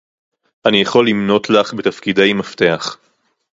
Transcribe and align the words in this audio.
אני 0.65 0.77
יכול 0.77 1.07
למנות 1.09 1.49
לך 1.49 1.73
בתפקידי 1.73 2.33
מפתח 2.33 2.97